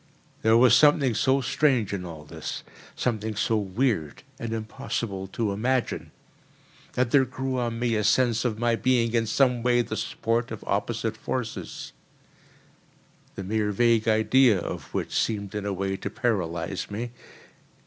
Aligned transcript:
There 0.41 0.57
was 0.57 0.75
something 0.75 1.13
so 1.13 1.41
strange 1.41 1.93
in 1.93 2.05
all 2.05 2.23
this, 2.25 2.63
something 2.95 3.35
so 3.35 3.55
weird 3.57 4.23
and 4.39 4.51
impossible 4.51 5.27
to 5.27 5.51
imagine, 5.51 6.09
that 6.93 7.11
there 7.11 7.23
grew 7.23 7.59
on 7.59 7.77
me 7.77 7.93
a 7.95 8.03
sense 8.03 8.43
of 8.43 8.57
my 8.57 8.75
being 8.75 9.13
in 9.13 9.27
some 9.27 9.61
way 9.61 9.83
the 9.83 9.95
sport 9.95 10.49
of 10.49 10.63
opposite 10.65 11.15
forces—the 11.15 11.93
mere 13.43 13.71
vague 13.71 14.07
idea 14.07 14.57
of 14.59 14.91
which 14.91 15.13
seemed 15.13 15.53
in 15.53 15.67
a 15.67 15.71
way 15.71 15.95
to 15.97 16.09
paralyse 16.09 16.89
me. 16.89 17.11